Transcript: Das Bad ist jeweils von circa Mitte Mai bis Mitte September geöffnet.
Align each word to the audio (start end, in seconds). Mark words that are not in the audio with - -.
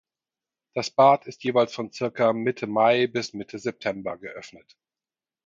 Das 0.73 0.89
Bad 0.89 1.27
ist 1.27 1.43
jeweils 1.43 1.75
von 1.75 1.91
circa 1.91 2.33
Mitte 2.33 2.65
Mai 2.65 3.05
bis 3.05 3.33
Mitte 3.35 3.59
September 3.59 4.17
geöffnet. 4.17 4.75